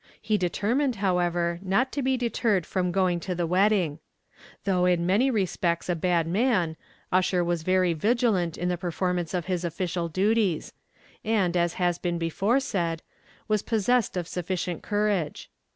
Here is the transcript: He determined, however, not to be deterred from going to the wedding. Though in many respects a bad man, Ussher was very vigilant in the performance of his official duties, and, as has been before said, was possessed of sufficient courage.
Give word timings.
He 0.19 0.35
determined, 0.35 0.95
however, 0.95 1.59
not 1.61 1.91
to 1.91 2.01
be 2.01 2.17
deterred 2.17 2.65
from 2.65 2.91
going 2.91 3.19
to 3.19 3.35
the 3.35 3.45
wedding. 3.45 3.99
Though 4.63 4.85
in 4.85 5.05
many 5.05 5.29
respects 5.29 5.89
a 5.89 5.95
bad 5.95 6.25
man, 6.25 6.75
Ussher 7.11 7.43
was 7.43 7.61
very 7.61 7.93
vigilant 7.93 8.57
in 8.57 8.67
the 8.67 8.79
performance 8.79 9.35
of 9.35 9.45
his 9.45 9.63
official 9.63 10.09
duties, 10.09 10.73
and, 11.23 11.55
as 11.55 11.73
has 11.75 11.99
been 11.99 12.17
before 12.17 12.59
said, 12.59 13.03
was 13.47 13.61
possessed 13.61 14.17
of 14.17 14.27
sufficient 14.27 14.81
courage. 14.81 15.51